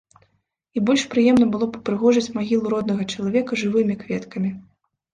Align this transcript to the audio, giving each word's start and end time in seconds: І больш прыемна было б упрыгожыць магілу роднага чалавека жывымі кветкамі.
І 0.79 0.81
больш 0.89 1.03
прыемна 1.11 1.45
было 1.57 1.69
б 1.69 1.79
упрыгожыць 1.81 2.33
магілу 2.39 2.65
роднага 2.77 3.09
чалавека 3.13 3.63
жывымі 3.67 4.03
кветкамі. 4.05 4.57